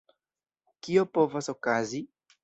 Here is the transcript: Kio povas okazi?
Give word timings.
Kio 0.87 1.03
povas 1.17 1.49
okazi? 1.53 2.01